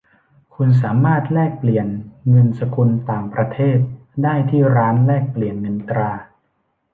[0.55, 1.53] คุณสามารถแลก
[2.29, 3.77] เงินสกุลต่างประเทศ
[4.23, 6.11] ได้ที่ร้านแลกเปลี่ยนเงินตรา